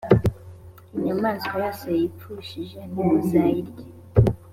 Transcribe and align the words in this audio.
inyamaswa 0.95 1.53
yose 1.63 1.85
yipfushije, 1.99 2.79
ntimuzayirye: 2.91 3.83